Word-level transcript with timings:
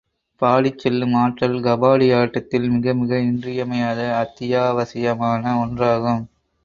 பாடிச் 0.41 0.79
செல்லும் 0.79 1.13
ஆற்றல் 1.15 1.57
கபாடி 1.59 2.07
ஆட்டத்தில் 2.13 2.67
மிக 2.69 2.93
மிக 2.93 3.19
இன்றியமையாத, 3.21 3.99
அத்தியாவசியமான 4.23 5.43
ஒன்றாகும். 5.63 6.23